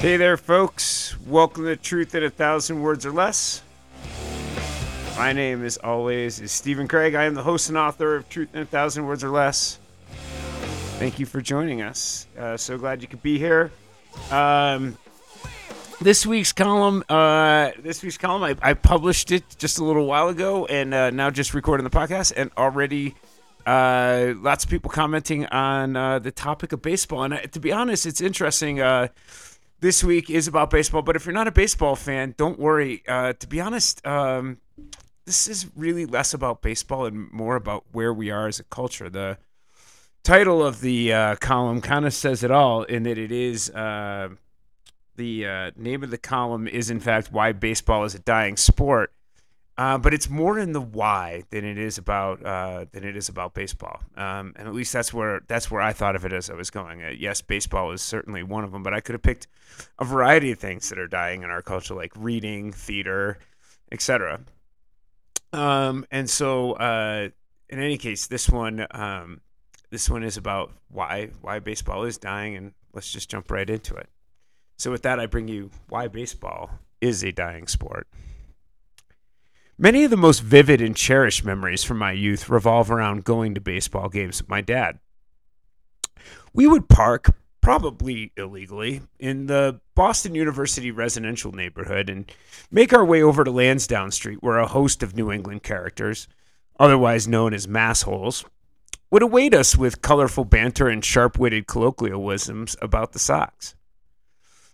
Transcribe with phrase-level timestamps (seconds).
[0.00, 1.14] Hey there, folks.
[1.26, 3.60] Welcome to Truth in a Thousand Words or Less.
[5.14, 7.14] My name, as always, is Steven Craig.
[7.14, 9.78] I am the host and author of Truth in a Thousand Words or Less.
[10.98, 12.26] Thank you for joining us.
[12.38, 13.72] Uh, so glad you could be here.
[14.30, 14.96] Um,
[16.00, 20.28] this week's column, uh, this week's column, I, I published it just a little while
[20.28, 23.16] ago, and uh, now just recording the podcast, and already
[23.66, 27.24] uh, lots of people commenting on uh, the topic of baseball.
[27.24, 28.80] And to be honest, it's interesting.
[28.80, 29.08] Uh,
[29.80, 33.02] this week is about baseball, but if you're not a baseball fan, don't worry.
[33.08, 34.58] Uh, to be honest, um,
[35.24, 39.08] this is really less about baseball and more about where we are as a culture.
[39.08, 39.38] The
[40.22, 44.30] title of the uh, column kind of says it all in that it is uh,
[45.16, 49.12] the uh, name of the column is, in fact, Why Baseball is a Dying Sport.
[49.78, 53.28] Uh, but it's more in the why than it is about uh, than it is
[53.28, 56.50] about baseball, um, and at least that's where that's where I thought of it as
[56.50, 57.02] I was going.
[57.02, 59.46] Uh, yes, baseball is certainly one of them, but I could have picked
[59.98, 63.38] a variety of things that are dying in our culture, like reading, theater,
[63.90, 64.40] etc.
[65.52, 67.30] Um, and so, uh,
[67.68, 69.40] in any case, this one um,
[69.90, 73.94] this one is about why why baseball is dying, and let's just jump right into
[73.94, 74.08] it.
[74.76, 78.06] So, with that, I bring you why baseball is a dying sport.
[79.82, 83.62] Many of the most vivid and cherished memories from my youth revolve around going to
[83.62, 84.98] baseball games with my dad.
[86.52, 92.30] We would park, probably illegally, in the Boston University residential neighborhood and
[92.70, 96.28] make our way over to Lansdowne Street, where a host of New England characters,
[96.78, 98.44] otherwise known as massholes,
[99.10, 103.76] would await us with colorful banter and sharp witted colloquialisms about the Sox.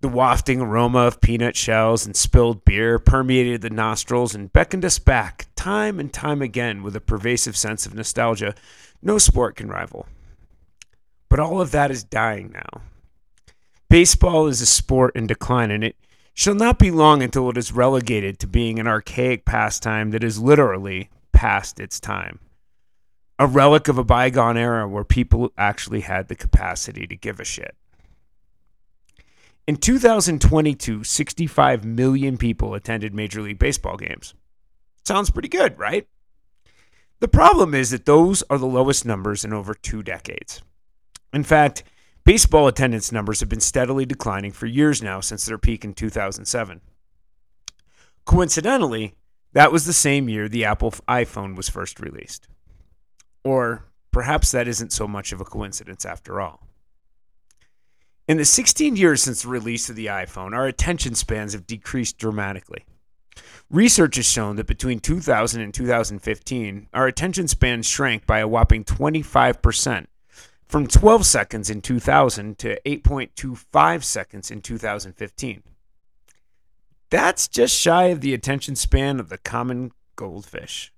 [0.00, 5.00] The wafting aroma of peanut shells and spilled beer permeated the nostrils and beckoned us
[5.00, 8.54] back time and time again with a pervasive sense of nostalgia
[9.02, 10.06] no sport can rival.
[11.28, 12.82] But all of that is dying now.
[13.88, 15.96] Baseball is a sport in decline, and it
[16.34, 20.38] shall not be long until it is relegated to being an archaic pastime that is
[20.38, 22.40] literally past its time.
[23.38, 27.44] A relic of a bygone era where people actually had the capacity to give a
[27.44, 27.76] shit.
[29.68, 34.32] In 2022, 65 million people attended Major League Baseball games.
[35.04, 36.08] Sounds pretty good, right?
[37.20, 40.62] The problem is that those are the lowest numbers in over two decades.
[41.34, 41.82] In fact,
[42.24, 46.80] baseball attendance numbers have been steadily declining for years now since their peak in 2007.
[48.24, 49.16] Coincidentally,
[49.52, 52.48] that was the same year the Apple iPhone was first released.
[53.44, 56.67] Or perhaps that isn't so much of a coincidence after all.
[58.28, 62.18] In the 16 years since the release of the iPhone, our attention spans have decreased
[62.18, 62.84] dramatically.
[63.70, 68.84] Research has shown that between 2000 and 2015, our attention span shrank by a whopping
[68.84, 70.06] 25%,
[70.66, 75.62] from 12 seconds in 2000 to 8.25 seconds in 2015.
[77.08, 80.92] That's just shy of the attention span of the common goldfish.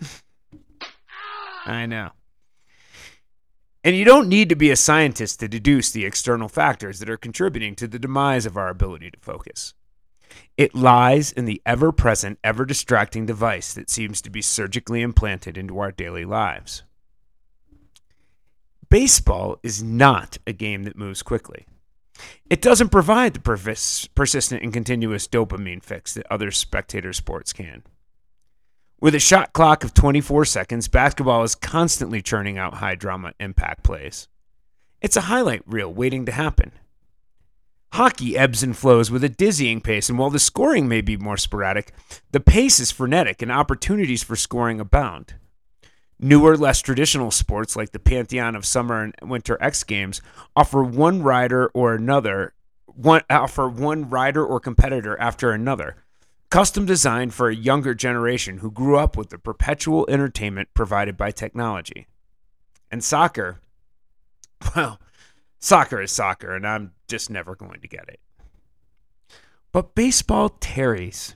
[1.66, 2.12] I know.
[3.86, 7.16] And you don't need to be a scientist to deduce the external factors that are
[7.16, 9.74] contributing to the demise of our ability to focus.
[10.56, 15.56] It lies in the ever present, ever distracting device that seems to be surgically implanted
[15.56, 16.82] into our daily lives.
[18.88, 21.64] Baseball is not a game that moves quickly.
[22.50, 27.84] It doesn't provide the persistent and continuous dopamine fix that other spectator sports can.
[28.98, 33.82] With a shot clock of 24 seconds, basketball is constantly churning out high drama impact
[33.82, 34.26] plays.
[35.02, 36.72] It's a highlight reel waiting to happen.
[37.92, 41.36] Hockey ebbs and flows with a dizzying pace, and while the scoring may be more
[41.36, 41.92] sporadic,
[42.32, 45.34] the pace is frenetic and opportunities for scoring abound.
[46.18, 50.22] Newer, less traditional sports like the pantheon of summer and winter X Games
[50.56, 52.54] offer one rider or another,
[52.86, 55.96] one offer one rider or competitor after another,
[56.50, 61.30] custom designed for a younger generation who grew up with the perpetual entertainment provided by
[61.30, 62.06] technology.
[62.90, 63.60] And soccer,
[64.76, 65.00] well,
[65.58, 68.20] soccer is soccer, and I'm just never going to get it.
[69.72, 71.34] But baseball tarries.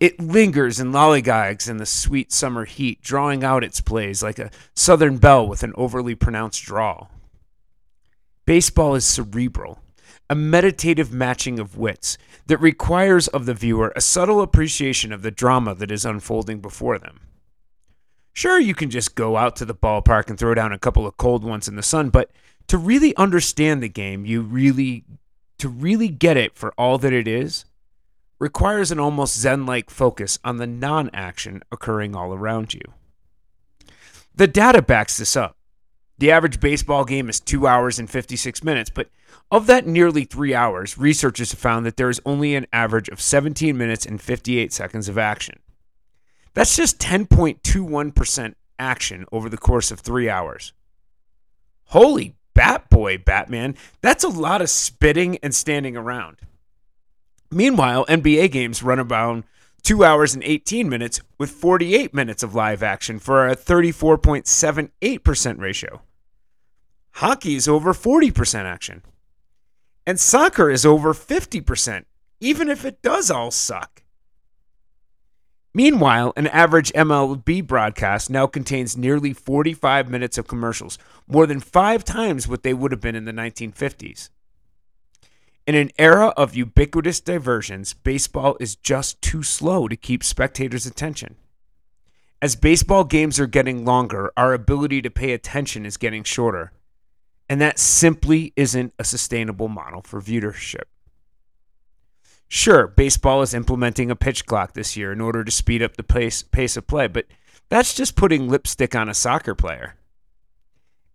[0.00, 4.50] It lingers and lollygags in the sweet summer heat, drawing out its plays like a
[4.74, 7.10] southern belle with an overly pronounced drawl.
[8.44, 9.80] Baseball is cerebral,
[10.28, 12.16] a meditative matching of wits
[12.46, 16.98] that requires of the viewer a subtle appreciation of the drama that is unfolding before
[16.98, 17.20] them.
[18.32, 21.16] Sure, you can just go out to the ballpark and throw down a couple of
[21.16, 22.30] cold ones in the sun, but
[22.66, 25.04] to really understand the game, you really
[25.58, 27.64] to really get it for all that it is
[28.38, 32.82] requires an almost zen-like focus on the non-action occurring all around you.
[34.34, 35.56] The data backs this up.
[36.18, 39.08] The average baseball game is two hours and 56 minutes, but
[39.50, 43.20] of that nearly three hours, researchers have found that there is only an average of
[43.20, 45.58] 17 minutes and 58 seconds of action.
[46.54, 50.72] That's just 10.21% action over the course of three hours.
[51.86, 53.76] Holy bat boy, Batman.
[54.00, 56.38] That's a lot of spitting and standing around.
[57.50, 59.44] Meanwhile, NBA games run about
[59.84, 66.02] two hours and 18 minutes with 48 minutes of live action for a 34.78% ratio.
[67.12, 69.02] Hockey is over 40% action.
[70.06, 72.04] And soccer is over 50%,
[72.40, 74.02] even if it does all suck.
[75.72, 82.04] Meanwhile, an average MLB broadcast now contains nearly 45 minutes of commercials, more than five
[82.04, 84.30] times what they would have been in the 1950s.
[85.66, 91.36] In an era of ubiquitous diversions, baseball is just too slow to keep spectators' attention.
[92.42, 96.72] As baseball games are getting longer, our ability to pay attention is getting shorter.
[97.48, 100.84] And that simply isn't a sustainable model for viewership.
[102.46, 106.02] Sure, baseball is implementing a pitch clock this year in order to speed up the
[106.02, 107.24] pace, pace of play, but
[107.70, 109.96] that's just putting lipstick on a soccer player.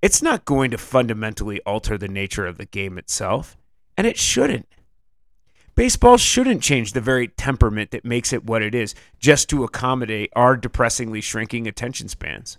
[0.01, 3.55] It's not going to fundamentally alter the nature of the game itself,
[3.99, 4.65] and it shouldn't.
[5.75, 10.31] Baseball shouldn't change the very temperament that makes it what it is just to accommodate
[10.37, 12.57] our depressingly shrinking attention spans.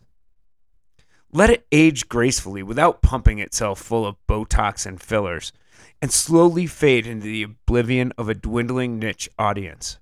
[1.33, 5.51] Let it age gracefully without pumping itself full of Botox and fillers
[6.03, 9.99] and slowly fade into the oblivion of a dwindling niche audience.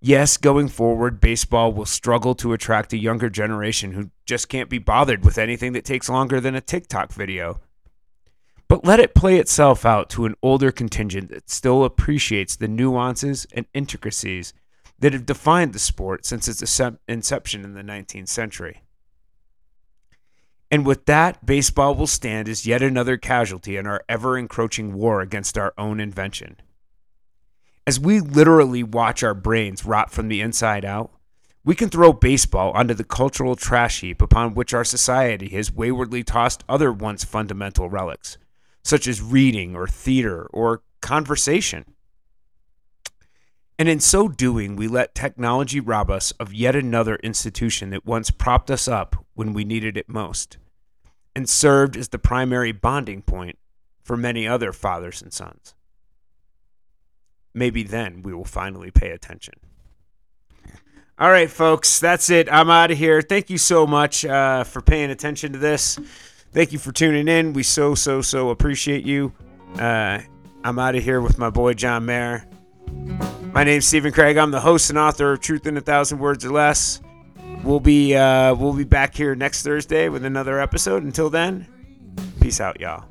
[0.00, 4.78] Yes, going forward, baseball will struggle to attract a younger generation who just can't be
[4.78, 7.58] bothered with anything that takes longer than a TikTok video.
[8.68, 13.46] But let it play itself out to an older contingent that still appreciates the nuances
[13.52, 14.52] and intricacies
[14.98, 18.82] that have defined the sport since its inception in the 19th century.
[20.70, 25.20] And with that, baseball will stand as yet another casualty in our ever encroaching war
[25.20, 26.56] against our own invention.
[27.86, 31.12] As we literally watch our brains rot from the inside out,
[31.64, 36.24] we can throw baseball onto the cultural trash heap upon which our society has waywardly
[36.24, 38.38] tossed other once fundamental relics,
[38.86, 41.84] such as reading or theater or conversation.
[43.80, 48.30] And in so doing, we let technology rob us of yet another institution that once
[48.30, 50.56] propped us up when we needed it most,
[51.34, 53.58] and served as the primary bonding point
[54.04, 55.74] for many other fathers and sons.
[57.52, 59.54] Maybe then we will finally pay attention.
[61.18, 62.50] All right, folks, that's it.
[62.52, 63.20] I'm out of here.
[63.20, 65.98] Thank you so much uh, for paying attention to this.
[66.56, 67.52] Thank you for tuning in.
[67.52, 69.30] We so, so, so appreciate you.
[69.78, 70.20] Uh,
[70.64, 72.48] I'm out of here with my boy John Mayer.
[73.52, 74.38] My name's Steven Craig.
[74.38, 77.02] I'm the host and author of Truth in a Thousand Words or Less.
[77.62, 81.02] We'll be uh, we'll be back here next Thursday with another episode.
[81.02, 81.66] Until then,
[82.40, 83.04] peace out, y'all.